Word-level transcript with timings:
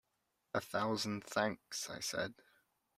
“A 0.55 0.59
thousand 0.61 1.23
thanks,” 1.23 1.87
I 1.87 1.99
said. 1.99 2.33